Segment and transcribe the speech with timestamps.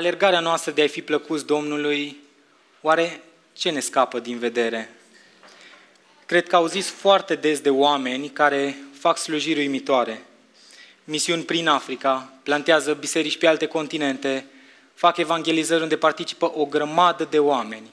[0.00, 2.16] În alergarea noastră de a fi plăcuți Domnului,
[2.80, 3.20] oare
[3.52, 4.94] ce ne scapă din vedere?
[6.26, 10.22] Cred că au zis foarte des de oameni care fac slujiri uimitoare.
[11.04, 14.46] Misiuni prin Africa, plantează biserici pe alte continente,
[14.94, 17.90] fac evangelizări unde participă o grămadă de oameni,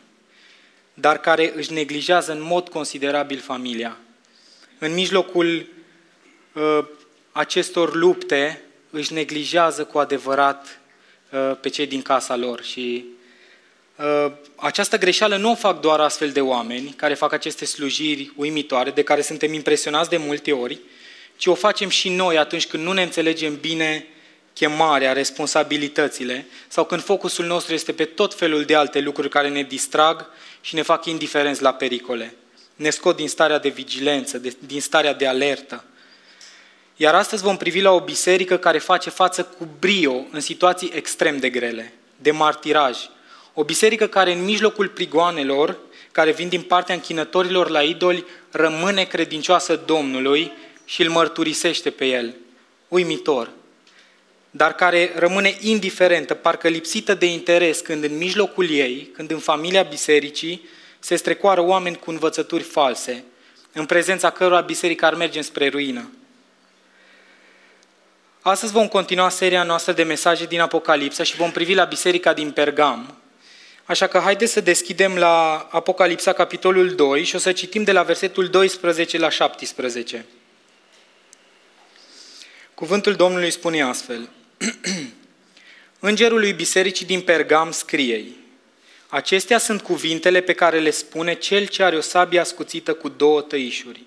[0.94, 3.98] dar care își neglijează în mod considerabil familia.
[4.80, 5.68] În mijlocul
[6.54, 6.86] uh,
[7.32, 10.86] acestor lupte își neglijează cu adevărat uh,
[11.62, 13.06] pe cei din casa lor și
[13.96, 18.92] uh, această greșeală nu o fac doar astfel de oameni care fac aceste slujiri uimitoare,
[18.92, 20.80] de care suntem impresionați de multe ori,
[21.38, 24.08] ci o facem și noi atunci când nu ne înțelegem bine
[24.54, 29.64] chemarea, responsabilitățile, sau când focusul nostru este pe tot felul de alte lucruri care ne
[29.64, 30.26] distrag
[30.62, 32.36] și ne fac indiferenți la pericole.
[32.76, 35.84] Ne scot din starea de vigilență, de, din starea de alertă.
[37.00, 41.38] Iar astăzi vom privi la o biserică care face față cu brio în situații extrem
[41.38, 42.98] de grele, de martiraj.
[43.54, 45.78] O biserică care în mijlocul prigoanelor,
[46.12, 50.52] care vin din partea închinătorilor la idoli, rămâne credincioasă Domnului
[50.86, 52.36] și îl mărturisește pe el.
[52.88, 53.50] Uimitor!
[54.52, 59.84] Dar care rămâne indiferentă, parcă lipsită de interes când în mijlocul ei, când în familia
[59.84, 60.68] bisericii,
[61.00, 63.24] se strecoară oameni cu învățături false,
[63.74, 66.12] în prezența cărora biserica ar merge spre ruină.
[68.50, 72.52] Astăzi vom continua seria noastră de mesaje din Apocalipsa și vom privi la biserica din
[72.52, 73.18] Pergam.
[73.86, 78.04] Așa că haideți să deschidem la Apocalipsa, capitolul 2, și o să citim de la
[78.04, 80.26] versetul 12 la 17.
[82.74, 84.30] Cuvântul Domnului spune astfel.
[86.00, 88.36] Îngerul lui bisericii din Pergam scriei.
[89.08, 93.42] Acestea sunt cuvintele pe care le spune cel ce are o sabie ascuțită cu două
[93.42, 94.04] tăișuri.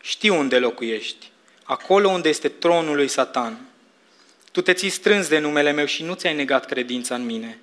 [0.00, 1.29] Știu unde locuiești,
[1.70, 3.58] acolo unde este tronul lui Satan.
[4.52, 7.58] Tu te ții strâns de numele meu și nu ți-ai negat credința în mine.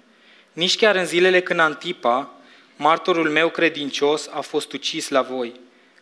[0.53, 2.31] Nici chiar în zilele când Antipa,
[2.75, 5.59] martorul meu credincios, a fost ucis la voi,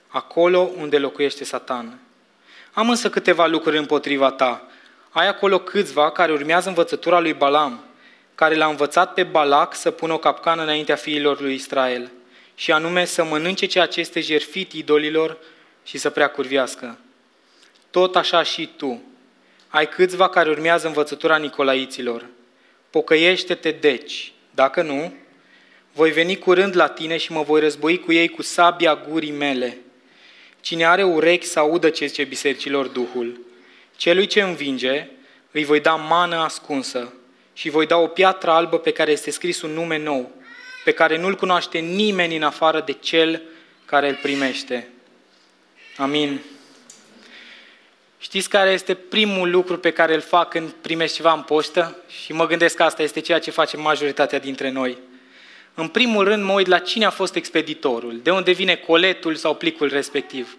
[0.07, 1.99] acolo unde locuiește Satan.
[2.73, 4.67] Am însă câteva lucruri împotriva ta.
[5.09, 7.83] Ai acolo câțiva care urmează învățătura lui Balam,
[8.35, 12.11] care l-a învățat pe Balac să pună o capcană înaintea fiilor lui Israel,
[12.55, 15.37] și anume să mănânce ceea ce este jertfit idolilor
[15.83, 16.97] și să prea curviască.
[17.95, 19.01] Tot așa și tu.
[19.67, 22.25] Ai câțiva care urmează învățătura Nicolaiților.
[22.89, 25.13] Pocăiește-te deci, dacă nu,
[25.93, 29.77] voi veni curând la tine și mă voi război cu ei cu sabia gurii mele.
[30.61, 33.39] Cine are urechi să audă ce zice bisericilor Duhul.
[33.95, 35.07] Celui ce învinge,
[35.51, 37.13] îi voi da mană ascunsă
[37.53, 40.31] și voi da o piatră albă pe care este scris un nume nou,
[40.83, 43.41] pe care nu-l cunoaște nimeni în afară de cel
[43.85, 44.89] care îl primește.
[45.97, 46.39] Amin.
[48.25, 51.97] Știți care este primul lucru pe care îl fac când primești ceva în poștă?
[52.23, 54.97] Și mă gândesc că asta este ceea ce face majoritatea dintre noi.
[55.73, 59.55] În primul rând mă uit la cine a fost expeditorul, de unde vine coletul sau
[59.55, 60.57] plicul respectiv.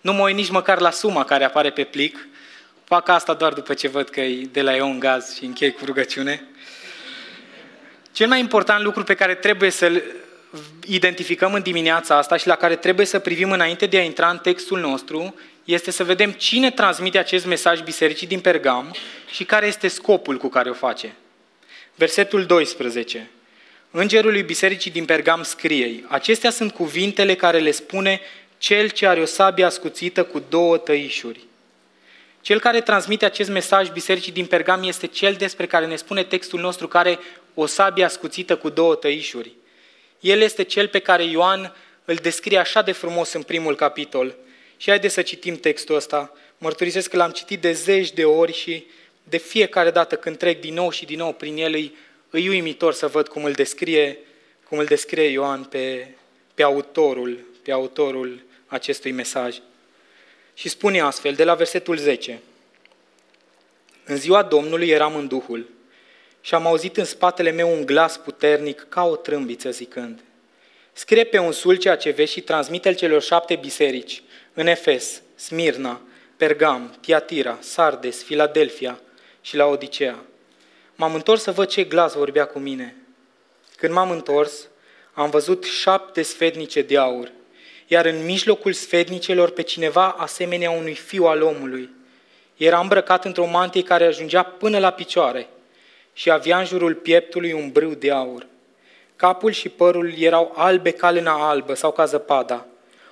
[0.00, 2.28] Nu mă uit nici măcar la suma care apare pe plic.
[2.84, 5.84] Fac asta doar după ce văd că e de la Ion Gaz și închei cu
[5.84, 6.44] rugăciune.
[8.12, 10.02] Cel mai important lucru pe care trebuie să-l
[10.86, 14.38] identificăm în dimineața asta și la care trebuie să privim înainte de a intra în
[14.38, 15.34] textul nostru
[15.66, 18.94] este să vedem cine transmite acest mesaj bisericii din Pergam
[19.30, 21.14] și care este scopul cu care o face.
[21.94, 23.30] Versetul 12.
[23.90, 28.20] Îngerul lui bisericii din Pergam scrie, acestea sunt cuvintele care le spune
[28.58, 31.40] cel ce are o sabie ascuțită cu două tăișuri.
[32.40, 36.60] Cel care transmite acest mesaj bisericii din Pergam este cel despre care ne spune textul
[36.60, 37.18] nostru care
[37.54, 39.52] o sabie ascuțită cu două tăișuri.
[40.20, 44.34] El este cel pe care Ioan îl descrie așa de frumos în primul capitol.
[44.76, 46.32] Și haideți să citim textul ăsta.
[46.58, 48.86] Mărturisesc că l-am citit de zeci de ori și
[49.22, 51.94] de fiecare dată când trec din nou și din nou prin el, îi,
[52.30, 54.18] îi uimitor să văd cum îl descrie,
[54.68, 56.08] cum îl descrie Ioan pe,
[56.54, 59.56] pe autorul, pe autorul acestui mesaj.
[60.54, 62.40] Și spune astfel, de la versetul 10.
[64.04, 65.68] În ziua Domnului eram în Duhul
[66.40, 70.20] și am auzit în spatele meu un glas puternic ca o trâmbiță zicând,
[70.92, 74.22] Scrie pe un sul ceea ce vezi și transmite-l celor șapte biserici,
[74.58, 76.00] în Efes, Smirna,
[76.36, 79.00] Pergam, Tiatira, Sardes, Filadelfia
[79.40, 80.16] și la Odisea.
[80.94, 82.96] M-am întors să văd ce glas vorbea cu mine.
[83.76, 84.68] Când m-am întors,
[85.12, 87.30] am văzut șapte sfednice de aur,
[87.86, 91.90] iar în mijlocul sfednicelor pe cineva asemenea unui fiu al omului.
[92.56, 95.48] Era îmbrăcat într-o mantie care ajungea până la picioare
[96.12, 98.46] și avea în jurul pieptului un brâu de aur.
[99.16, 102.66] Capul și părul erau albe ca lâna albă sau ca zăpada.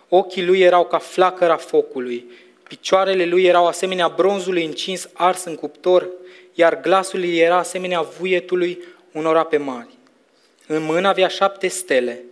[0.09, 2.25] Ochii lui erau ca flacăra focului.
[2.63, 6.09] Picioarele lui erau asemenea bronzului încins ars în cuptor,
[6.55, 9.89] iar glasul lui era asemenea vuietului unor ape mari.
[10.67, 12.23] În mână avea șapte stele,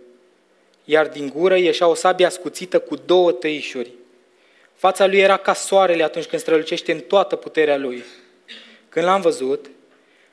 [0.85, 3.91] iar din gură ieșea o sabie ascuțită cu două tăișuri.
[4.73, 8.03] Fața lui era ca soarele atunci când strălucește în toată puterea lui.
[8.89, 9.69] Când l-am văzut,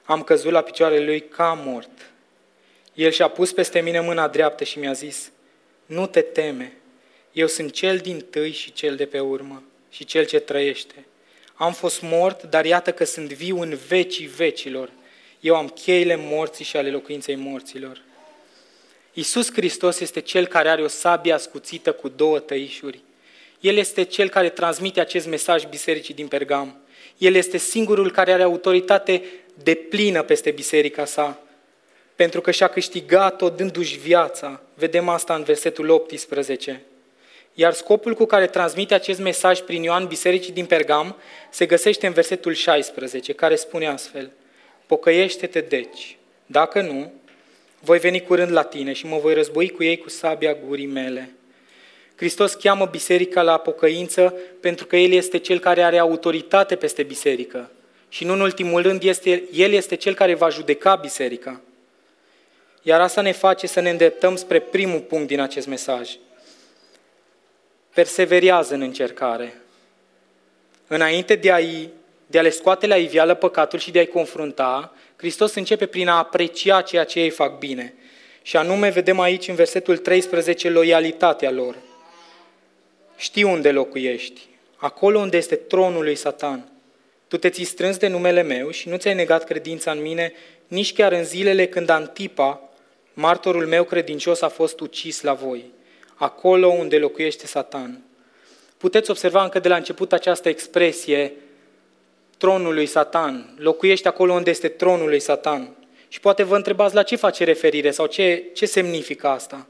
[0.02, 1.90] am căzut la picioarele lui ca mort.
[2.94, 5.31] El și-a pus peste mine mâna dreaptă și mi-a zis,
[5.86, 6.72] nu te teme,
[7.32, 10.94] eu sunt cel din tâi și cel de pe urmă și cel ce trăiește.
[11.55, 14.91] Am fost mort, dar iată că sunt viu în vecii vecilor.
[15.41, 18.03] Eu am cheile morții și ale locuinței morților.
[19.12, 23.00] Iisus Hristos este Cel care are o sabie ascuțită cu două tăișuri.
[23.61, 26.77] El este Cel care transmite acest mesaj bisericii din Pergam.
[27.19, 29.23] El este singurul care are autoritate
[29.62, 31.43] de plină peste biserica sa,
[32.15, 34.62] pentru că și-a câștigat-o dându-și viața.
[34.75, 36.82] Vedem asta în versetul 18.
[37.55, 41.17] Iar scopul cu care transmite acest mesaj prin Ioan bisericii din Pergam
[41.50, 44.31] se găsește în versetul 16, care spune astfel,
[44.87, 46.17] Pocăiește-te deci,
[46.47, 47.12] dacă nu,
[47.81, 51.31] voi veni curând la tine și mă voi război cu ei cu sabia gurii mele.
[52.17, 57.70] Hristos cheamă biserica la pocăință pentru că El este Cel care are autoritate peste biserică.
[58.08, 61.61] Și nu în ultimul rând, este, El este Cel care va judeca biserica.
[62.82, 66.11] Iar asta ne face să ne îndreptăm spre primul punct din acest mesaj.
[67.94, 69.60] Perseverează în încercare.
[70.87, 71.90] Înainte de a-i
[72.31, 76.19] de a le scoate la iveală păcatul și de a-i confrunta, Hristos începe prin a
[76.19, 77.94] aprecia ceea ce ei fac bine.
[78.42, 81.76] Și anume vedem aici în versetul 13 loialitatea lor.
[83.16, 84.40] Știi unde locuiești,
[84.76, 86.69] acolo unde este tronul lui Satan.
[87.28, 90.32] Tu te ți strâns de numele meu și nu ți-ai negat credința în mine,
[90.69, 92.69] nici chiar în zilele când Antipa,
[93.14, 95.64] martorul meu credincios, a fost ucis la voi,
[96.20, 98.00] acolo unde locuiește Satan.
[98.76, 101.32] Puteți observa încă de la început această expresie,
[102.38, 105.76] tronul lui Satan, locuiește acolo unde este tronul lui Satan.
[106.08, 109.67] Și poate vă întrebați la ce face referire sau ce, ce semnifică asta.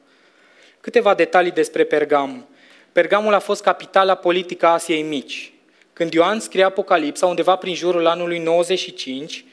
[0.80, 2.48] Câteva detalii despre Pergam.
[2.92, 5.52] Pergamul a fost capitala politică a Asiei Mici.
[5.92, 9.44] Când Ioan scrie Apocalipsa, undeva prin jurul anului 95,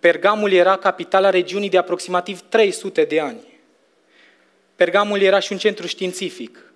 [0.00, 3.53] Pergamul era capitala regiunii de aproximativ 300 de ani.
[4.76, 6.72] Pergamul era și un centru științific.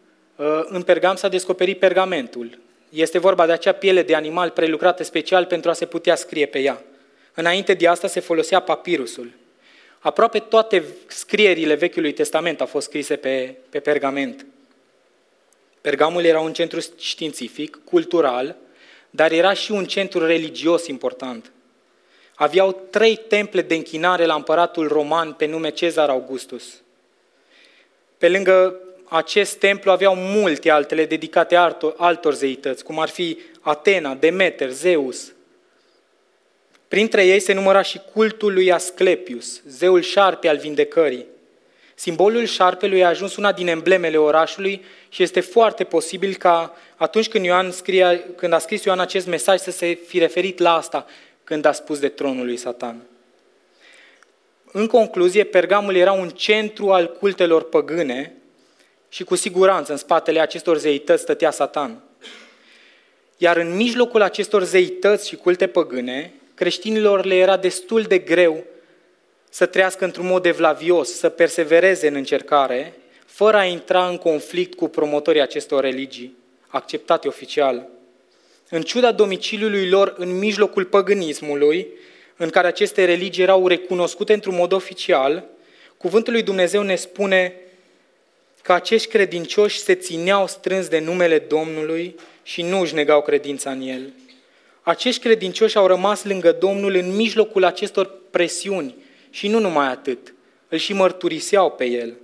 [0.64, 2.58] În Pergam s-a descoperit pergamentul,
[2.88, 6.58] este vorba de acea piele de animal prelucrată special pentru a se putea scrie pe
[6.58, 6.82] ea.
[7.34, 9.30] Înainte de asta se folosea papirusul.
[9.98, 14.46] Aproape toate scrierile Vechiului Testament au fost scrise pe, pe pergament.
[15.80, 18.56] Pergamul era un centru științific, cultural,
[19.10, 21.52] dar era și un centru religios important.
[22.34, 26.64] Aveau trei temple de închinare la împăratul roman pe nume Cezar Augustus.
[28.18, 28.76] Pe lângă
[29.08, 35.32] acest templu aveau multe altele dedicate altor, altor zeități, cum ar fi Atena, Demeter, Zeus.
[36.88, 41.26] Printre ei se număra și cultul lui Asclepius, zeul șarpe al vindecării.
[41.94, 47.44] Simbolul șarpelui a ajuns una din emblemele orașului și este foarte posibil ca atunci când,
[47.44, 51.06] Ioan scria, când a scris Ioan acest mesaj să se fi referit la asta
[51.44, 53.02] când a spus de tronul lui Satan.
[54.72, 58.32] În concluzie, Pergamul era un centru al cultelor păgâne
[59.08, 62.02] și cu siguranță în spatele acestor zeități stătea Satan.
[63.36, 68.64] Iar în mijlocul acestor zeități și culte păgâne, creștinilor le era destul de greu
[69.50, 72.94] să trăiască într-un mod evlavios, să persevereze în încercare,
[73.26, 77.88] fără a intra în conflict cu promotorii acestor religii, acceptate oficial.
[78.70, 81.88] În ciuda domiciliului lor în mijlocul păgânismului,
[82.40, 85.44] în care aceste religii erau recunoscute într-un mod oficial,
[85.96, 87.54] cuvântul lui Dumnezeu ne spune
[88.62, 93.80] că acești credincioși se țineau strâns de numele Domnului și nu își negau credința în
[93.80, 94.12] El.
[94.82, 98.94] Acești credincioși au rămas lângă Domnul în mijlocul acestor presiuni
[99.30, 100.34] și nu numai atât,
[100.68, 102.14] îl și mărturiseau pe El.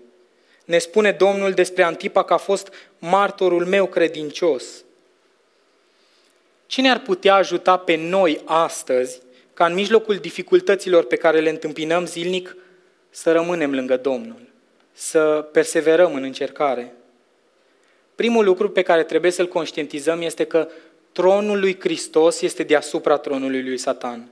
[0.65, 4.65] Ne spune Domnul despre Antipa că a fost martorul meu credincios.
[6.67, 9.21] Cine ar putea ajuta pe noi astăzi
[9.55, 12.57] ca în mijlocul dificultăților pe care le întâmpinăm zilnic
[13.11, 14.45] să rămânem lângă Domnul?
[14.95, 16.95] să perseverăm în încercare.
[18.15, 20.69] Primul lucru pe care trebuie să-l conștientizăm este că
[21.13, 24.29] tronul lui Hristos este deasupra tronului lui Satan.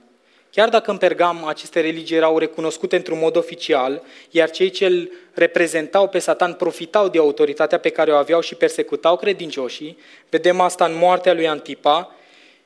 [0.51, 5.11] Chiar dacă în Pergam aceste religii erau recunoscute într-un mod oficial, iar cei ce îl
[5.33, 9.97] reprezentau pe Satan profitau de autoritatea pe care o aveau și persecutau credincioșii,
[10.29, 12.15] vedem asta în moartea lui Antipa,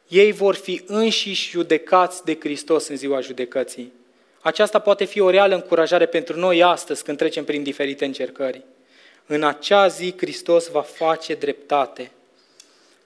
[0.07, 3.93] ei vor fi înșiși judecați de Hristos în ziua judecății.
[4.41, 8.61] Aceasta poate fi o reală încurajare pentru noi astăzi când trecem prin diferite încercări.
[9.25, 12.11] În acea zi Hristos va face dreptate.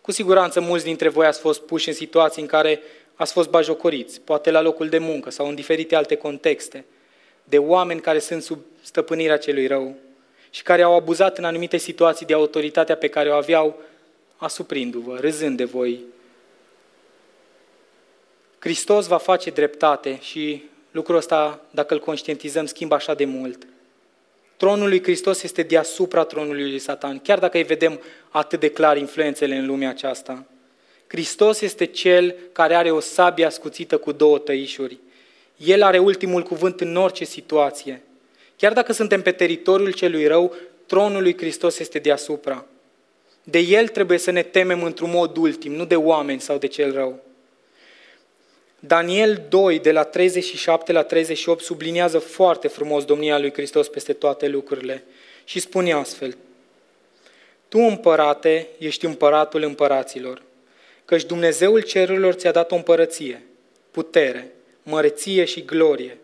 [0.01, 2.81] Cu siguranță mulți dintre voi ați fost puși în situații în care
[3.15, 6.85] ați fost bajocoriți, poate la locul de muncă sau în diferite alte contexte.
[7.43, 9.95] de oameni care sunt sub stăpânirea celui rău
[10.49, 13.81] și care au abuzat în anumite situații de autoritatea pe care o aveau,
[14.37, 15.99] asuprindu-vă, râzând de voi.
[18.63, 23.67] Hristos va face dreptate și lucrul ăsta, dacă îl conștientizăm, schimbă așa de mult.
[24.57, 27.99] Tronul lui Hristos este deasupra tronului lui Satan, chiar dacă îi vedem
[28.29, 30.45] atât de clar influențele în lumea aceasta.
[31.07, 34.97] Hristos este Cel care are o sabie ascuțită cu două tăișuri.
[35.57, 38.01] El are ultimul cuvânt în orice situație.
[38.55, 42.65] Chiar dacă suntem pe teritoriul celui rău, tronul lui Hristos este deasupra.
[43.43, 46.93] De El trebuie să ne temem într-un mod ultim, nu de oameni sau de cel
[46.93, 47.19] rău.
[48.83, 54.47] Daniel 2, de la 37 la 38, subliniază foarte frumos domnia lui Hristos peste toate
[54.47, 55.03] lucrurile
[55.43, 56.37] și spune astfel,
[57.67, 60.41] Tu, împărate, ești împăratul împăraților,
[61.05, 63.43] căci Dumnezeul cerurilor ți-a dat o împărăție,
[63.91, 64.51] putere,
[64.83, 66.17] măreție și glorie.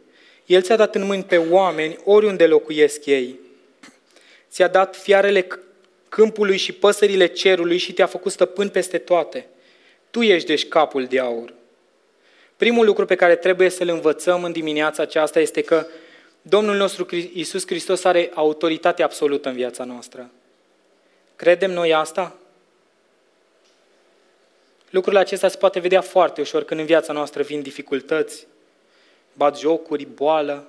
[0.45, 3.39] El ți-a dat în mâini pe oameni oriunde locuiesc ei.
[4.49, 5.47] Ți-a dat fiarele
[6.09, 9.47] câmpului și păsările cerului și te-a făcut stăpân peste toate.
[10.11, 11.55] Tu ești deci capul de aur.
[12.57, 15.85] Primul lucru pe care trebuie să-l învățăm în dimineața aceasta este că
[16.41, 20.29] Domnul nostru Iisus Hristos are autoritate absolută în viața noastră.
[21.35, 22.35] Credem noi asta?
[24.89, 28.47] Lucrul acesta se poate vedea foarte ușor când în viața noastră vin dificultăți,
[29.33, 30.67] bat jocuri, boală.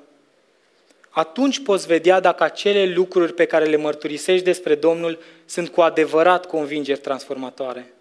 [1.08, 6.46] Atunci poți vedea dacă acele lucruri pe care le mărturisești despre Domnul sunt cu adevărat
[6.46, 7.92] convingeri transformatoare.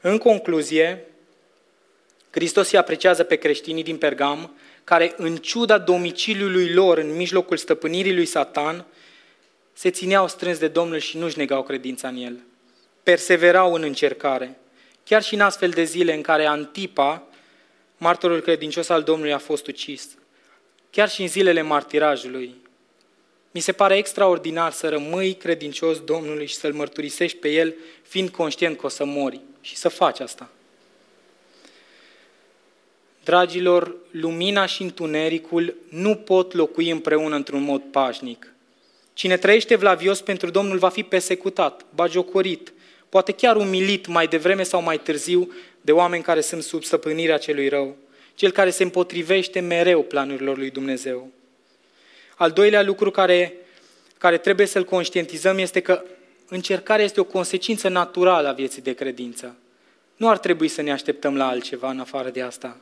[0.00, 1.04] În concluzie,
[2.30, 8.14] Hristos îi apreciază pe creștinii din Pergam, care, în ciuda domiciliului lor în mijlocul stăpânirii
[8.14, 8.84] lui Satan,
[9.72, 12.38] se țineau strâns de Domnul și nu-și negau credința în El.
[13.02, 14.58] Perseverau în încercare.
[15.04, 17.26] Chiar și în astfel de zile în care Antipa,
[17.96, 20.08] martorul credincios al Domnului, a fost ucis.
[20.90, 22.54] Chiar și în zilele martirajului.
[23.50, 28.78] Mi se pare extraordinar să rămâi credincios Domnului și să-L mărturisești pe El, fiind conștient
[28.78, 30.50] că o să mori și să faci asta.
[33.28, 38.54] Dragilor, lumina și întunericul nu pot locui împreună într-un mod pașnic.
[39.12, 42.72] Cine trăiește vlavios pentru Domnul va fi persecutat, bagiocorit,
[43.08, 47.68] poate chiar umilit mai devreme sau mai târziu de oameni care sunt sub stăpânirea celui
[47.68, 47.96] rău,
[48.34, 51.28] cel care se împotrivește mereu planurilor lui Dumnezeu.
[52.36, 53.54] Al doilea lucru care,
[54.18, 56.02] care trebuie să-l conștientizăm este că
[56.48, 59.56] încercarea este o consecință naturală a vieții de credință.
[60.16, 62.76] Nu ar trebui să ne așteptăm la altceva în afară de asta.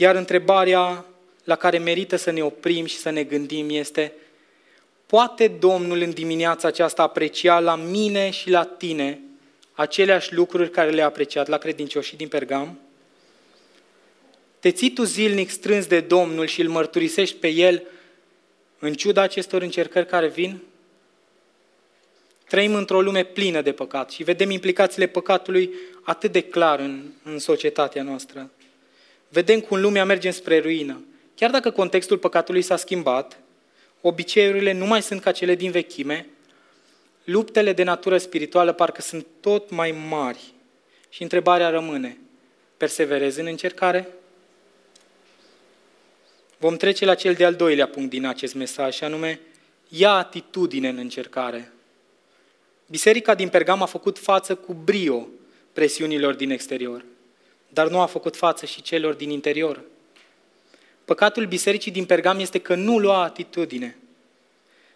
[0.00, 1.04] Iar întrebarea
[1.44, 4.12] la care merită să ne oprim și să ne gândim este,
[5.06, 9.20] poate Domnul în dimineața aceasta aprecia la mine și la tine
[9.72, 12.78] aceleași lucruri care le-a apreciat la credincioșii din Pergam?
[14.60, 17.82] Te ții tu zilnic strâns de Domnul și îl mărturisești pe El
[18.78, 20.62] în ciuda acestor încercări care vin?
[22.48, 25.70] Trăim într-o lume plină de păcat și vedem implicațiile păcatului
[26.02, 28.50] atât de clar în, în societatea noastră
[29.28, 31.04] vedem cum lumea merge spre ruină.
[31.34, 33.38] Chiar dacă contextul păcatului s-a schimbat,
[34.00, 36.26] obiceiurile nu mai sunt ca cele din vechime,
[37.24, 40.52] luptele de natură spirituală parcă sunt tot mai mari.
[41.08, 42.18] Și întrebarea rămâne,
[42.76, 44.08] perseverezi în încercare?
[46.58, 49.40] Vom trece la cel de-al doilea punct din acest mesaj, și anume,
[49.88, 51.72] ia atitudine în încercare.
[52.86, 55.28] Biserica din Pergam a făcut față cu brio
[55.72, 57.04] presiunilor din exterior
[57.68, 59.80] dar nu a făcut față și celor din interior.
[61.04, 63.96] Păcatul bisericii din Pergam este că nu lua atitudine.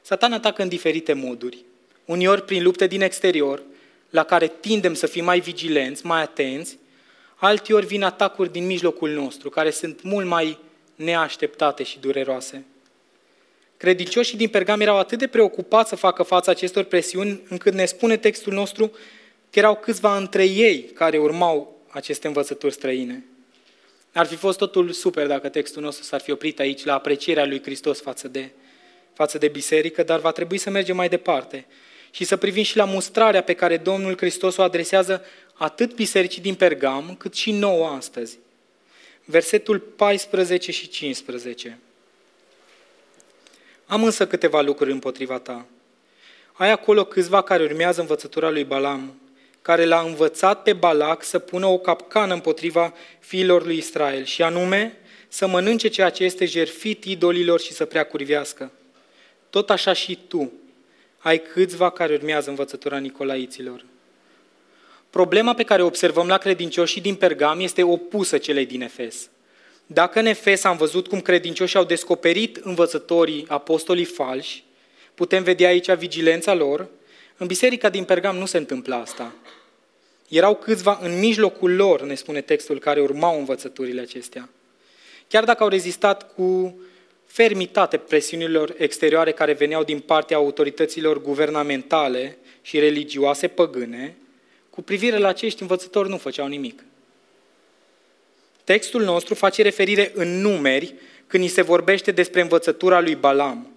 [0.02, 1.64] Satan atacă în diferite moduri,
[2.04, 3.62] uneori prin lupte din exterior,
[4.10, 6.78] la care tindem să fim mai vigilenți, mai atenți,
[7.34, 10.58] alteori vin atacuri din mijlocul nostru, care sunt mult mai
[10.94, 12.64] neașteptate și dureroase.
[13.76, 18.16] Credincioșii din Pergam erau atât de preocupați să facă față acestor presiuni, încât ne spune
[18.16, 18.88] textul nostru
[19.50, 23.24] că erau câțiva între ei care urmau aceste învățături străine.
[24.12, 27.62] Ar fi fost totul super dacă textul nostru s-ar fi oprit aici la aprecierea lui
[27.62, 28.50] Hristos față de,
[29.12, 31.66] față de biserică, dar va trebui să mergem mai departe
[32.10, 36.54] și să privim și la mustrarea pe care Domnul Hristos o adresează atât bisericii din
[36.54, 38.38] Pergam, cât și nouă astăzi.
[39.24, 41.78] Versetul 14 și 15.
[43.86, 45.66] Am însă câteva lucruri împotriva ta.
[46.52, 49.21] Ai acolo câțiva care urmează învățătura lui Balam,
[49.62, 54.96] care l-a învățat pe Balac să pună o capcană împotriva fiilor lui Israel, și anume
[55.28, 58.70] să mănânce ceea ce este jerfit idolilor și să prea curvească.
[59.50, 60.52] Tot așa și tu
[61.18, 63.84] ai câțiva care urmează învățătura Nicolaiților.
[65.10, 69.28] Problema pe care o observăm la credincioșii din Pergam este opusă celei din Efes.
[69.86, 74.64] Dacă în Efes am văzut cum credincioșii au descoperit învățătorii, apostolii falși,
[75.14, 76.88] putem vedea aici vigilența lor,
[77.36, 79.32] în biserica din Pergam nu se întâmplă asta.
[80.28, 84.48] Erau câțiva în mijlocul lor, ne spune textul, care urmau învățăturile acestea.
[85.28, 86.80] Chiar dacă au rezistat cu
[87.26, 94.16] fermitate presiunilor exterioare care veneau din partea autorităților guvernamentale și religioase păgâne,
[94.70, 96.84] cu privire la acești învățători nu făceau nimic.
[98.64, 100.94] Textul nostru face referire în numeri
[101.26, 103.71] când ni se vorbește despre învățătura lui Balam.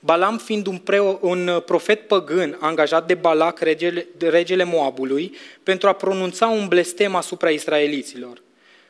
[0.00, 5.92] Balam fiind un, preo, un profet păgân angajat de Balac, regele, regele Moabului, pentru a
[5.92, 8.42] pronunța un blestem asupra israeliților.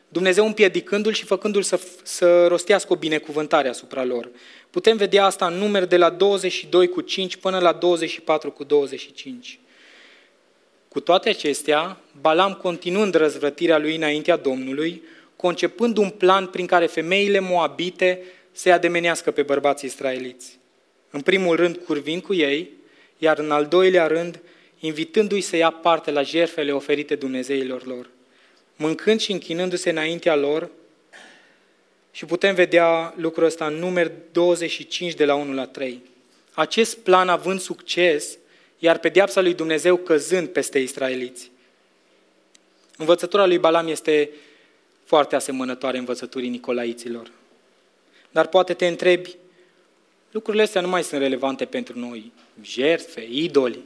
[0.08, 4.28] Dumnezeu împiedicându-l și făcându-l să, să rostească o binecuvântare asupra lor.
[4.70, 9.60] Putem vedea asta în numeri de la 22 cu 5 până la 24 cu 25.
[10.88, 15.02] Cu toate acestea, Balam continuând răzvrătirea lui înaintea Domnului,
[15.36, 18.22] concepând un plan prin care femeile moabite
[18.52, 20.57] se ademenească pe bărbații israeliți.
[21.10, 22.70] În primul rând curvind cu ei,
[23.18, 24.40] iar în al doilea rând
[24.78, 28.08] invitându-i să ia parte la jerfele oferite Dumnezeilor lor
[28.78, 30.70] mâncând și închinându-se înaintea lor,
[32.10, 36.02] și putem vedea lucrul ăsta în numeri 25 de la 1 la 3.
[36.52, 38.38] Acest plan având succes,
[38.78, 41.50] iar pedeapsa lui Dumnezeu căzând peste israeliți.
[42.96, 44.30] Învățătura lui Balam este
[45.04, 47.30] foarte asemănătoare învățăturii nicolaiților.
[48.30, 49.36] Dar poate te întrebi,
[50.30, 52.32] lucrurile astea nu mai sunt relevante pentru noi.
[52.62, 53.78] Jertfe, idoli.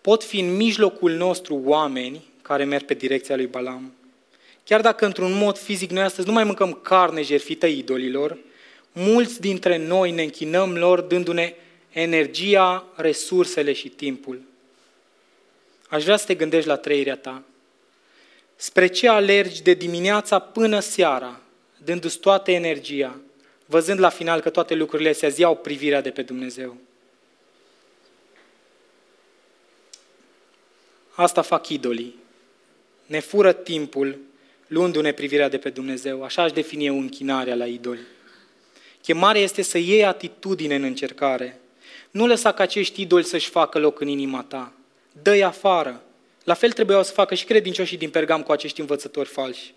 [0.00, 3.92] Pot fi în mijlocul nostru oameni care merg pe direcția lui Balam.
[4.64, 8.38] Chiar dacă într-un mod fizic noi astăzi nu mai mâncăm carne jerfită idolilor,
[8.92, 11.54] mulți dintre noi ne închinăm lor dându-ne
[11.90, 14.40] energia, resursele și timpul.
[15.88, 17.42] Aș vrea să te gândești la trăirea ta.
[18.56, 21.40] Spre ce alergi de dimineața până seara,
[21.84, 23.16] dându-ți toată energia,
[23.66, 26.76] văzând la final că toate lucrurile se iau privirea de pe Dumnezeu.
[31.14, 32.24] Asta fac idolii
[33.06, 34.18] ne fură timpul,
[34.66, 36.24] luându-ne privirea de pe Dumnezeu.
[36.24, 38.00] Așa aș defini eu închinarea la idoli.
[39.02, 41.60] Chemarea este să iei atitudine în încercare.
[42.10, 44.72] Nu lăsa ca acești idoli să-și facă loc în inima ta.
[45.22, 46.02] Dă-i afară.
[46.44, 49.74] La fel trebuiau să facă și credincioșii din Pergam cu acești învățători falși.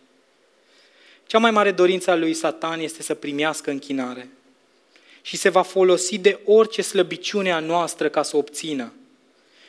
[1.30, 4.30] Cea mai mare dorință a lui Satan este să primească închinare
[5.22, 8.94] și se va folosi de orice slăbiciune a noastră ca să o obțină.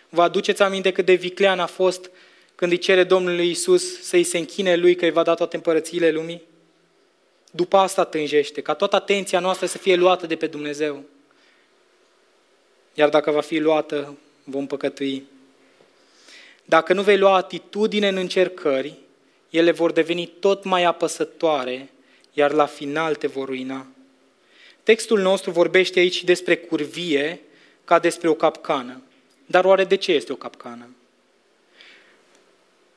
[0.09, 2.11] Vă aduceți aminte cât de viclean a fost
[2.55, 6.11] când îi cere Domnului Isus să-i se închine Lui că îi va da toate împărățiile
[6.11, 6.43] lumii?
[7.51, 11.03] După asta tânjește, ca toată atenția noastră să fie luată de pe Dumnezeu.
[12.95, 15.27] Iar dacă va fi luată, vom păcătui.
[16.65, 18.99] Dacă nu vei lua atitudine în încercări,
[19.51, 21.91] ele vor deveni tot mai apăsătoare,
[22.33, 23.87] iar la final te vor ruina.
[24.83, 27.41] Textul nostru vorbește aici despre curvie
[27.85, 29.03] ca despre o capcană.
[29.47, 30.89] Dar oare de ce este o capcană?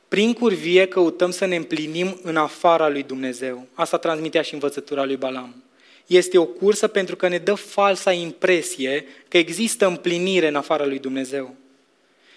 [0.08, 3.68] Prin curvie căutăm să ne împlinim în afara lui Dumnezeu.
[3.74, 5.64] Asta transmitea și învățătura lui Balam.
[6.08, 11.00] Este o cursă pentru că ne dă falsa impresie că există împlinire în afara lui
[11.00, 11.56] Dumnezeu.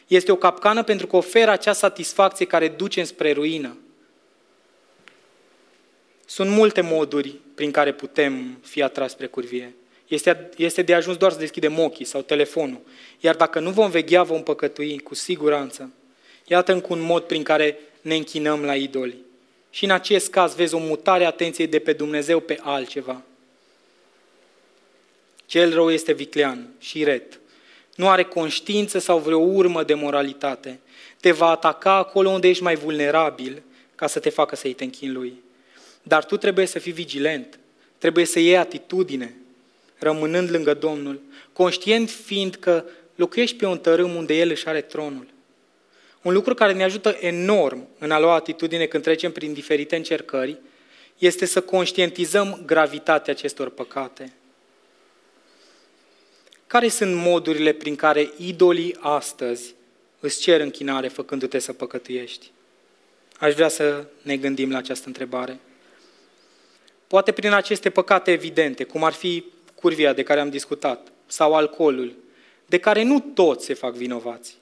[0.07, 3.76] Este o capcană pentru că oferă acea satisfacție care duce spre ruină.
[6.26, 9.74] Sunt multe moduri prin care putem fi atras spre curvie.
[10.08, 12.80] Este, este de ajuns doar să deschidem ochii sau telefonul.
[13.20, 15.92] Iar dacă nu vom veghea, vom păcătui cu siguranță.
[16.46, 19.16] Iată încă un mod prin care ne închinăm la idoli.
[19.70, 23.22] Și în acest caz vezi o mutare a atenției de pe Dumnezeu pe altceva.
[25.46, 27.40] Cel rău este viclean și ret.
[27.94, 30.80] Nu are conștiință sau vreo urmă de moralitate.
[31.20, 33.62] Te va ataca acolo unde ești mai vulnerabil
[33.94, 35.44] ca să te facă să-i te închin lui.
[36.08, 37.58] Dar tu trebuie să fii vigilent,
[37.98, 39.34] trebuie să iei atitudine,
[39.98, 41.20] rămânând lângă Domnul,
[41.52, 45.26] conștient fiind că locuiești pe un tărâm unde El își are tronul.
[46.22, 50.58] Un lucru care ne ajută enorm în a lua atitudine când trecem prin diferite încercări
[51.18, 54.32] este să conștientizăm gravitatea acestor păcate.
[56.66, 59.74] Care sunt modurile prin care idolii astăzi
[60.20, 62.50] îți cer închinare făcându-te să păcătuiești?
[63.38, 65.60] Aș vrea să ne gândim la această întrebare.
[67.06, 72.14] Poate prin aceste păcate evidente, cum ar fi curvia de care am discutat, sau alcoolul,
[72.66, 74.56] de care nu toți se fac vinovați.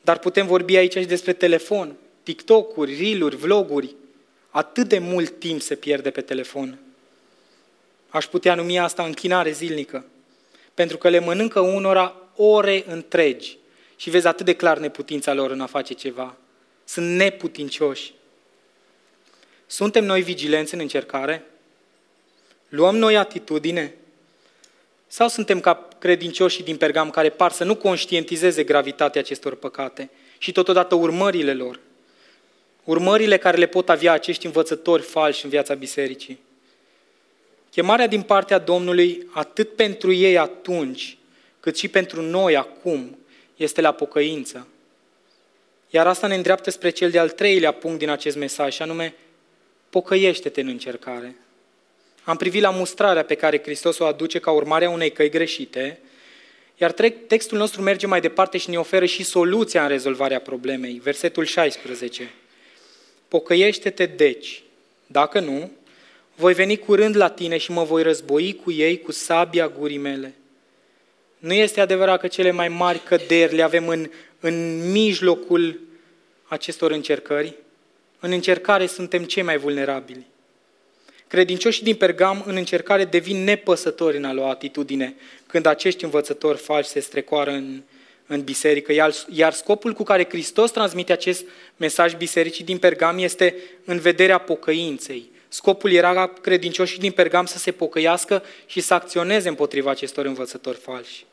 [0.00, 3.94] Dar putem vorbi aici și despre telefon, TikTok-uri, reel-uri, vloguri.
[4.50, 6.78] Atât de mult timp se pierde pe telefon.
[8.08, 10.04] Aș putea numi asta închinare zilnică.
[10.74, 13.58] Pentru că le mănâncă unora ore întregi
[13.96, 16.36] și vezi atât de clar neputința lor în a face ceva.
[16.84, 18.14] Sunt neputincioși.
[19.72, 21.44] Suntem noi vigilenți în încercare?
[22.68, 23.94] Luăm noi atitudine?
[25.06, 30.52] Sau suntem ca credincioșii din Pergam care par să nu conștientizeze gravitatea acestor păcate și
[30.52, 31.80] totodată urmările lor?
[32.84, 36.38] Urmările care le pot avea acești învățători falși în viața bisericii.
[37.70, 41.18] Chemarea din partea Domnului, atât pentru ei atunci,
[41.60, 43.18] cât și pentru noi acum,
[43.56, 44.66] este la pocăință.
[45.90, 49.14] Iar asta ne îndreaptă spre cel de-al treilea punct din acest mesaj, și anume,
[49.92, 51.36] pocăiește-te în încercare.
[52.24, 55.98] Am privit la mustrarea pe care Hristos o aduce ca urmare a unei căi greșite,
[56.76, 56.92] iar
[57.26, 61.00] textul nostru merge mai departe și ne oferă și soluția în rezolvarea problemei.
[61.02, 62.30] Versetul 16.
[63.28, 64.62] Pocăiește-te deci,
[65.06, 65.70] dacă nu,
[66.34, 70.34] voi veni curând la tine și mă voi război cu ei cu sabia gurii mele.
[71.38, 75.80] Nu este adevărat că cele mai mari căderi le avem în, în mijlocul
[76.48, 77.54] acestor încercări?
[78.24, 80.26] În încercare suntem cei mai vulnerabili.
[81.28, 85.14] Credincioșii din Pergam în încercare devin nepăsători în a lua atitudine
[85.46, 87.82] când acești învățători falși se strecoară în,
[88.26, 91.44] în biserică, iar, iar scopul cu care Hristos transmite acest
[91.76, 93.54] mesaj bisericii din Pergam este
[93.84, 95.30] în vederea pocăinței.
[95.48, 100.78] Scopul era ca credincioșii din Pergam să se pocăiască și să acționeze împotriva acestor învățători
[100.78, 101.24] falși.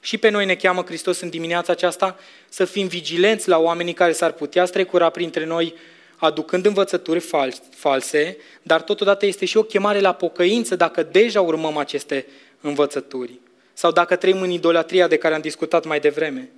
[0.00, 4.12] Și pe noi ne cheamă Hristos în dimineața aceasta să fim vigilenți la oamenii care
[4.12, 5.74] s-ar putea strecura printre noi
[6.16, 7.24] aducând învățături
[7.70, 12.26] false, dar totodată este și o chemare la pocăință dacă deja urmăm aceste
[12.60, 13.38] învățături
[13.72, 16.50] sau dacă trăim în idolatria de care am discutat mai devreme.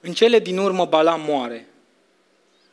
[0.00, 1.68] În cele din urmă Balam moare.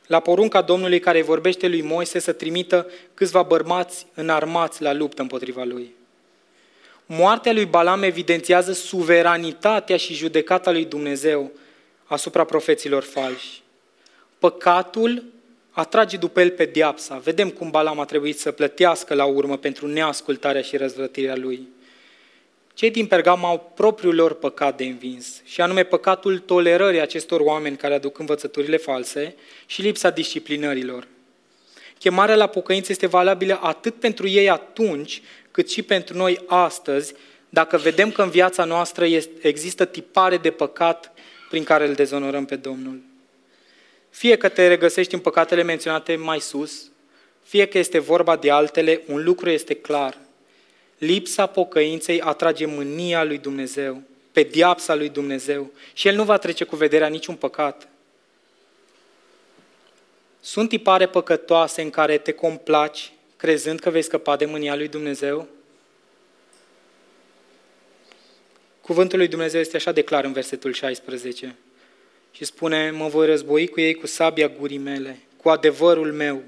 [0.07, 5.63] La porunca Domnului care vorbește lui Moise să trimită câțiva bărbați înarmați la luptă împotriva
[5.63, 5.93] lui.
[7.05, 11.51] Moartea lui Balam evidențiază suveranitatea și judecata lui Dumnezeu
[12.05, 13.61] asupra profeților falși.
[14.41, 15.23] Păcatul
[15.71, 17.17] atrage după el pe diapsa.
[17.17, 21.67] Vedem cum Balam a trebuit să plătească la urmă pentru neascultarea și răzvrătirea lui.
[22.73, 27.77] Cei din Pergam au propriul lor păcat de învins, și anume păcatul tolerării acestor oameni
[27.77, 31.08] care aduc învățăturile false și lipsa disciplinărilor.
[31.99, 37.13] Chemarea la pocăință este valabilă atât pentru ei atunci, cât și pentru noi astăzi,
[37.49, 39.06] dacă vedem că în viața noastră
[39.41, 41.13] există tipare de păcat
[41.49, 43.10] prin care îl dezonorăm pe Domnul.
[44.12, 46.91] Fie că te regăsești în păcatele menționate mai sus,
[47.43, 50.17] fie că este vorba de altele, un lucru este clar.
[50.97, 56.76] Lipsa pocăinței atrage mânia lui Dumnezeu, pediapsa lui Dumnezeu și El nu va trece cu
[56.76, 57.88] vederea niciun păcat.
[60.39, 65.47] Sunt tipare păcătoase în care te complaci crezând că vei scăpa de mânia lui Dumnezeu?
[68.82, 71.56] Cuvântul lui Dumnezeu este așa de clar în versetul 16
[72.31, 76.43] și spune, mă voi război cu ei cu sabia gurii mele, cu adevărul meu.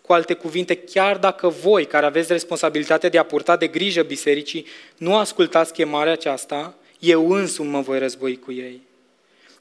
[0.00, 4.66] Cu alte cuvinte, chiar dacă voi, care aveți responsabilitatea de a purta de grijă bisericii,
[4.96, 8.80] nu ascultați chemarea aceasta, eu însumi mă voi război cu ei.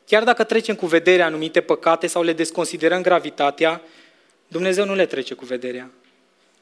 [0.06, 3.82] Chiar dacă trecem cu vederea anumite păcate sau le desconsiderăm gravitatea,
[4.48, 5.90] Dumnezeu nu le trece cu vederea.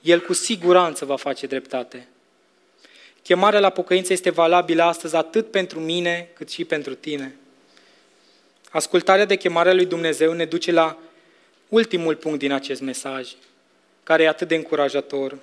[0.01, 2.07] El cu siguranță va face dreptate.
[3.23, 7.35] Chemarea la pocăință este valabilă astăzi atât pentru mine cât și pentru tine.
[8.73, 10.97] Ascultarea de chemarea lui Dumnezeu ne duce la
[11.67, 13.29] ultimul punct din acest mesaj,
[14.03, 15.37] care e atât de încurajator.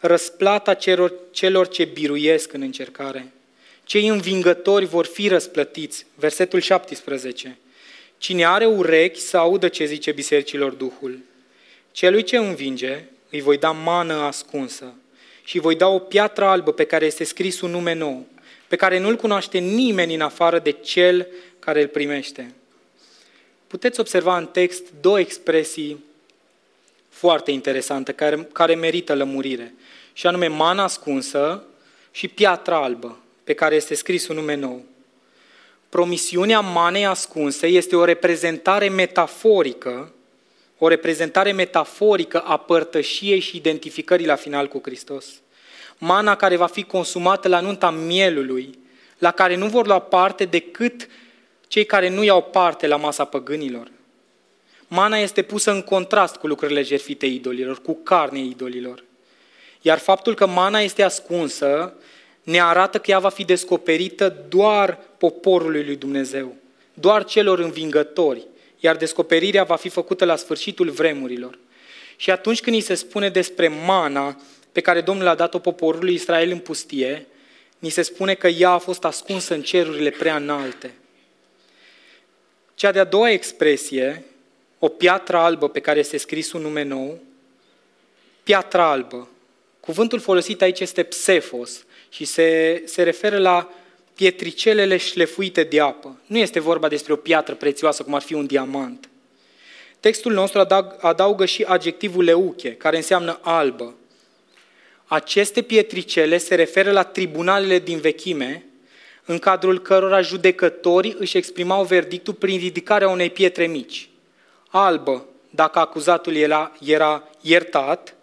[0.00, 3.32] Răsplata celor, celor ce biruiesc în încercare.
[3.84, 6.06] Cei învingători vor fi răsplătiți.
[6.14, 7.58] Versetul 17.
[8.18, 11.18] Cine are urechi să audă ce zice bisericilor Duhul.
[11.92, 14.94] Celui ce învinge îi voi da mană ascunsă
[15.44, 18.26] și voi da o piatră albă pe care este scris un nume nou,
[18.68, 21.26] pe care nu-l cunoaște nimeni în afară de cel
[21.64, 22.54] care îl primește.
[23.66, 26.04] Puteți observa în text două expresii
[27.08, 29.74] foarte interesante care, care merită lămurire,
[30.12, 31.64] și anume mana ascunsă
[32.10, 34.84] și piatra albă, pe care este scris un nume nou.
[35.88, 40.12] Promisiunea manei ascunse este o reprezentare metaforică,
[40.78, 45.26] o reprezentare metaforică a părtășiei și identificării la final cu Hristos.
[45.98, 48.78] Mana care va fi consumată la nunta mielului,
[49.18, 51.08] la care nu vor lua parte decât
[51.74, 53.90] cei care nu iau parte la masa păgânilor.
[54.88, 59.04] Mana este pusă în contrast cu lucrurile jertfite idolilor, cu carne idolilor.
[59.80, 61.94] Iar faptul că mana este ascunsă
[62.42, 66.54] ne arată că ea va fi descoperită doar poporului lui Dumnezeu,
[66.94, 68.46] doar celor învingători,
[68.80, 71.58] iar descoperirea va fi făcută la sfârșitul vremurilor.
[72.16, 74.40] Și atunci când îi se spune despre mana
[74.72, 77.26] pe care Domnul a dat-o poporului Israel în pustie,
[77.78, 80.94] ni se spune că ea a fost ascunsă în cerurile prea înalte.
[82.74, 84.24] Cea de-a doua expresie
[84.78, 87.18] o piatră albă pe care este scris un nume nou,
[88.42, 89.28] piatra albă.
[89.80, 93.72] Cuvântul folosit aici este psefos și se, se referă la
[94.14, 96.20] pietricelele șlefuite de apă.
[96.26, 99.08] Nu este vorba despre o piatră prețioasă cum ar fi un diamant.
[100.00, 100.66] Textul nostru
[101.00, 103.94] adaugă și adjectivul leuche, care înseamnă albă.
[105.04, 108.64] Aceste pietricele se referă la tribunalele din vechime,
[109.24, 114.08] în cadrul cărora judecătorii își exprimau verdictul prin ridicarea unei pietre mici.
[114.68, 118.14] Albă, dacă acuzatul era, era iertat,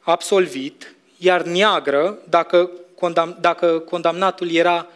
[0.00, 4.86] absolvit, iar neagră, dacă, condam, dacă condamnatul era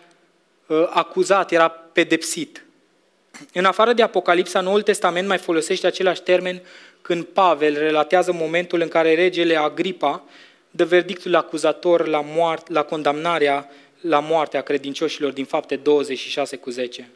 [0.66, 2.64] uh, acuzat, era pedepsit.
[3.52, 6.62] În afară de Apocalipsa, Noul Testament mai folosește același termen
[7.02, 10.22] când Pavel relatează momentul în care regele Agripa
[10.70, 13.70] dă verdictul acuzator la, moart, la condamnarea
[14.08, 17.08] la moartea credincioșilor din fapte 26 cu 10.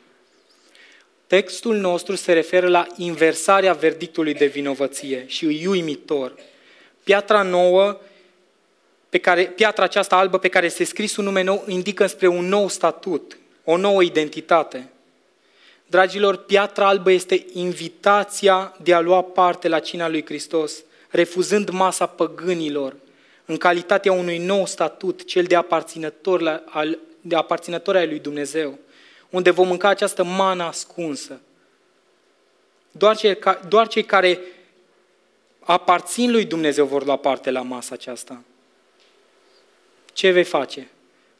[1.27, 6.35] Textul nostru se referă la inversarea verdictului de vinovăție și îi uimitor.
[7.05, 8.01] Piatra nouă,
[9.09, 12.49] pe care, piatra aceasta albă pe care este scris un nume nou, indică spre un
[12.49, 14.91] nou statut, o nouă identitate.
[15.87, 22.07] Dragilor, piatra albă este invitația de a lua parte la cina lui Hristos, refuzând masa
[22.07, 22.97] păgânilor,
[23.49, 28.79] în calitatea unui nou statut, cel de aparținător, la, al, de aparținător ai lui Dumnezeu,
[29.31, 31.41] unde vom mânca această mană ascunsă.
[32.91, 34.41] Doar cei, doar cei care
[35.61, 38.43] aparțin lui Dumnezeu vor lua parte la masa aceasta.
[40.13, 40.89] Ce vei face?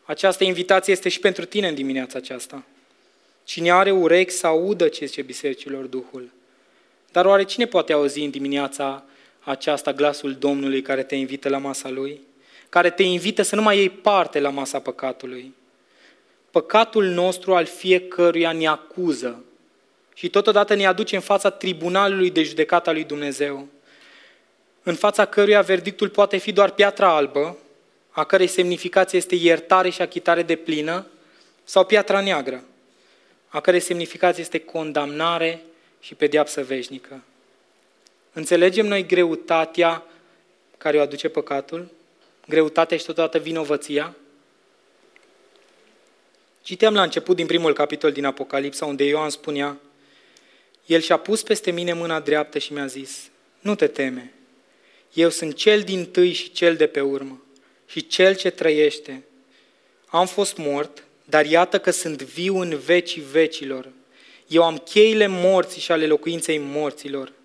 [0.05, 2.65] Această invitație este și pentru tine în dimineața aceasta.
[3.45, 6.31] Cine are urechi să audă ce zice bisericilor Duhul.
[7.13, 9.05] Dar oare cine poate auzi în dimineața
[9.49, 12.21] aceasta glasul Domnului care te invită la masa Lui?
[12.69, 15.55] Care te invită să nu mai iei parte la masa păcatului?
[16.51, 19.45] Păcatul nostru al fiecăruia ne acuză
[20.15, 23.69] și totodată ne aduce în fața tribunalului de judecată a lui Dumnezeu,
[24.83, 27.57] în fața căruia verdictul poate fi doar piatra albă,
[28.11, 31.07] a cărei semnificație este iertare și achitare de plină,
[31.65, 32.63] sau piatra neagră,
[33.49, 35.63] a cărei semnificație este condamnare
[36.01, 37.23] și pediapsă veșnică.
[38.39, 40.05] Înțelegem noi greutatea
[40.77, 41.91] care o aduce păcatul?
[42.49, 44.17] Greutatea și totodată vinovăția?
[46.63, 49.77] Citeam la început din primul capitol din Apocalipsa, unde Ioan spunea,
[50.87, 54.33] El și-a pus peste mine mâna dreaptă și mi-a zis, nu te teme,
[55.13, 57.43] eu sunt cel din tâi și cel de pe urmă
[57.87, 59.25] și cel ce trăiește.
[60.07, 63.89] Am fost mort, dar iată că sunt viu în vecii vecilor.
[64.47, 67.37] Eu am cheile morții și ale locuinței morților.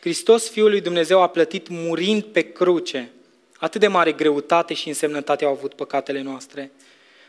[0.00, 3.10] Hristos, Fiul lui Dumnezeu, a plătit murind pe cruce.
[3.56, 6.70] Atât de mare greutate și însemnătate au avut păcatele noastre.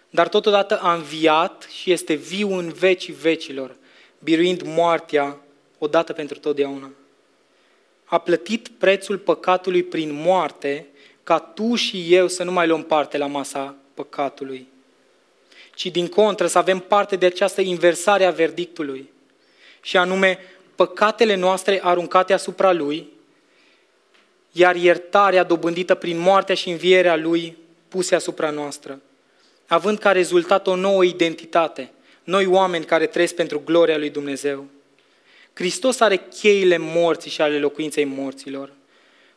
[0.09, 3.75] Dar totodată a înviat și este viu în vecii vecilor,
[4.19, 5.37] biruind moartea
[5.77, 6.91] odată pentru totdeauna.
[8.05, 10.87] A plătit prețul păcatului prin moarte,
[11.23, 14.67] ca tu și eu să nu mai luăm parte la masa păcatului,
[15.75, 19.09] ci din contră să avem parte de această inversare a verdictului,
[19.81, 20.39] și anume
[20.79, 23.07] păcatele noastre aruncate asupra Lui,
[24.51, 29.01] iar iertarea dobândită prin moartea și învierea Lui puse asupra noastră,
[29.67, 31.91] având ca rezultat o nouă identitate,
[32.23, 34.65] noi oameni care trăiesc pentru gloria Lui Dumnezeu.
[35.53, 38.71] Hristos are cheile morții și ale locuinței morților.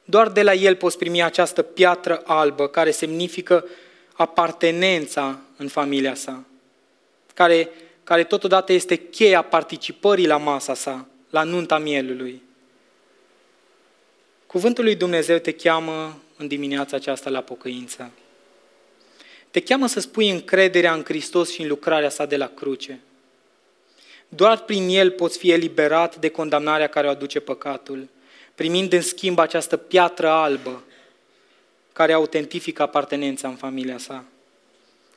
[0.04, 3.64] Doar de la El poți primi această piatră albă care semnifică
[4.12, 6.44] apartenența în familia sa,
[7.34, 7.68] care,
[8.04, 12.42] care totodată este cheia participării la masa sa, la nunta mielului.
[14.46, 18.10] Cuvântul lui Dumnezeu te cheamă în dimineața aceasta la pocăință.
[19.50, 23.00] Te cheamă să spui încrederea în Hristos și în lucrarea sa de la cruce.
[24.28, 28.08] Doar prin El poți fi eliberat de condamnarea care o aduce păcatul,
[28.54, 30.84] primind în schimb această piatră albă
[31.92, 34.24] care autentifică apartenența în familia sa,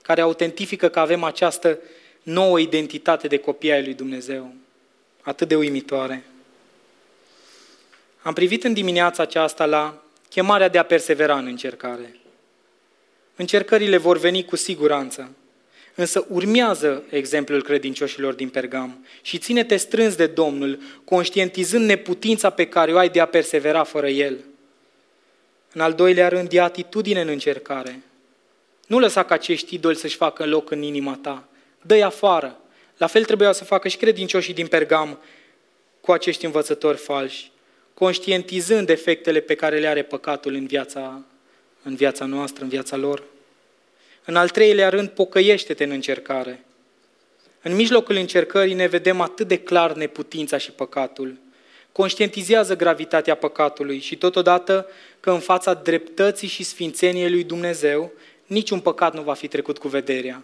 [0.02, 1.80] care autentifică că avem această
[2.24, 4.54] nouă identitate de copii ai lui Dumnezeu
[5.26, 6.24] atât de uimitoare.
[8.22, 12.20] Am privit în dimineața aceasta la chemarea de a persevera în încercare.
[13.36, 15.32] Încercările vor veni cu siguranță,
[15.96, 22.94] însă urmează exemplul credincioșilor din Pergam și ține-te strâns de Domnul, conștientizând neputința pe care
[22.94, 24.38] o ai de a persevera fără El.
[25.74, 28.02] În al doilea rând, e atitudine în încercare.
[28.88, 31.48] Nu lăsa ca acești idoli să-și facă loc în inima ta.
[31.82, 32.60] Dă-i afară.
[32.98, 35.20] La fel trebuia să facă și credincioșii din Pergam
[36.02, 37.52] cu acești învățători falși,
[37.94, 41.22] conștientizând efectele pe care le are păcatul în viața,
[41.84, 43.24] în viața noastră, în viața lor.
[44.26, 46.64] În al treilea rând, pocăiește-te în încercare.
[47.62, 51.38] În mijlocul încercării ne vedem atât de clar neputința și păcatul,
[51.92, 54.88] conștientizează gravitatea păcatului și totodată
[55.20, 58.12] că în fața dreptății și sfințeniei lui Dumnezeu,
[58.46, 60.44] niciun păcat nu va fi trecut cu vederea.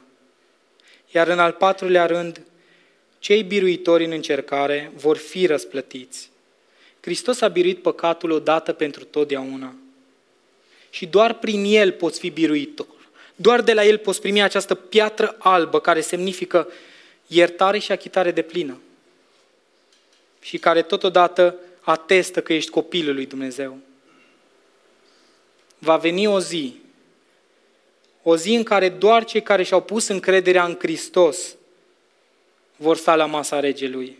[1.11, 2.41] Iar în al patrulea rând,
[3.19, 6.29] cei biruitori în încercare vor fi răsplătiți.
[7.01, 9.75] Hristos a biruit păcatul odată pentru totdeauna.
[10.89, 12.87] Și doar prin El poți fi biruitor.
[13.35, 16.67] Doar de la El poți primi această piatră albă care semnifică
[17.27, 18.79] iertare și achitare de plină.
[20.41, 23.77] Și care totodată atestă că ești copilul lui Dumnezeu.
[25.77, 26.81] Va veni o zi,
[28.23, 31.55] o zi în care doar cei care și-au pus încrederea în Hristos
[32.75, 34.17] vor sta la masa regelui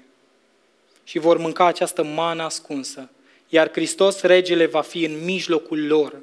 [1.03, 3.09] și vor mânca această mană ascunsă,
[3.49, 6.15] iar Hristos, regele, va fi în mijlocul lor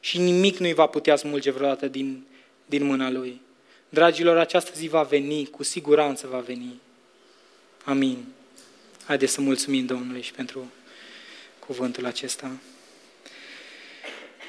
[0.00, 2.26] și nimic nu-i va putea smulge vreodată din,
[2.66, 3.40] din mâna lui.
[3.88, 6.80] Dragilor, această zi va veni, cu siguranță va veni.
[7.84, 8.24] Amin.
[9.04, 10.70] Haideți să mulțumim Domnului și pentru
[11.58, 12.50] cuvântul acesta.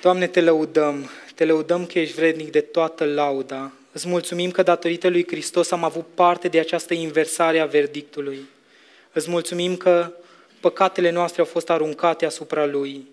[0.02, 3.72] Doamne, te lăudăm, te lăudăm că ești vrednic de toată lauda.
[3.92, 8.40] Îți mulțumim că datorită lui Hristos am avut parte de această inversare a verdictului.
[9.14, 10.12] Îți mulțumim că
[10.60, 13.08] păcatele noastre au fost aruncate asupra Lui,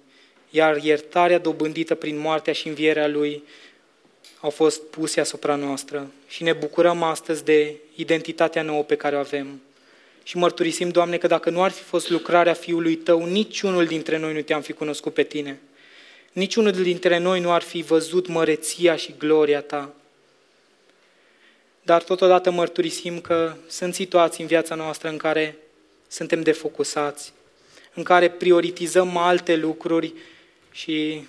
[0.51, 3.43] iar iertarea dobândită prin moartea și învierea Lui
[4.41, 9.19] au fost puse asupra noastră și ne bucurăm astăzi de identitatea nouă pe care o
[9.19, 9.61] avem.
[10.23, 14.35] Și mărturisim, Doamne, că dacă nu ar fi fost lucrarea Fiului Tău, niciunul dintre noi
[14.35, 15.61] nu te-am fi cunoscut pe Tine.
[16.37, 19.95] Niciunul dintre noi nu ar fi văzut măreția și gloria Ta.
[21.83, 25.57] Dar totodată mărturisim că sunt situații în viața noastră în care
[26.09, 27.33] suntem defocusați,
[27.95, 30.13] în care prioritizăm alte lucruri
[30.73, 31.27] și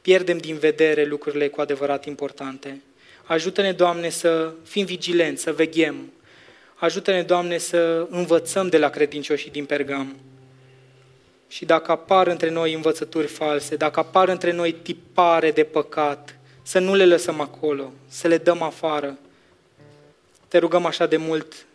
[0.00, 2.80] pierdem din vedere lucrurile cu adevărat importante.
[3.24, 6.12] Ajută-ne, Doamne, să fim vigilenți, să veghem.
[6.74, 10.16] Ajută-ne, Doamne, să învățăm de la credincioșii din Pergam.
[11.48, 16.78] Și dacă apar între noi învățături false, dacă apar între noi tipare de păcat, să
[16.78, 19.18] nu le lăsăm acolo, să le dăm afară.
[20.48, 21.66] Te rugăm așa de mult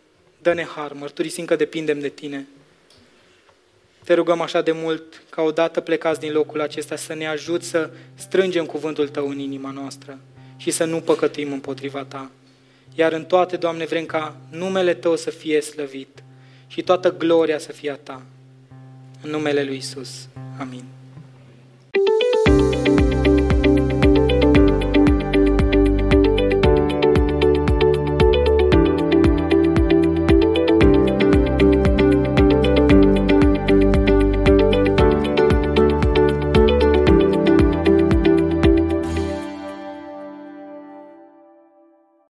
[0.42, 2.46] Dă-ne har, mărturisim că depindem de Tine.
[4.04, 7.90] Te rugăm așa de mult ca odată plecați din locul acesta să ne ajut să
[8.14, 10.18] strângem cuvântul Tău în inima noastră
[10.56, 12.30] și să nu păcătuim împotriva Ta.
[12.94, 16.22] Iar în toate, Doamne, vrem ca numele Tău să fie slăvit
[16.66, 18.22] și toată gloria să fie a Ta.
[19.24, 20.28] Numele lui Isus.
[20.60, 20.84] Amin.